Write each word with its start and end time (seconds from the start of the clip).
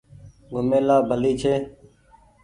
گھومي 0.49 0.79
لآ 0.87 0.95
ڀلي 1.09 1.33
ڇي۔ 1.41 1.53